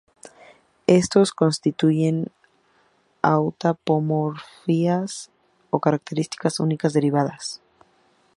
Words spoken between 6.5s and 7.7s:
únicas derivadas.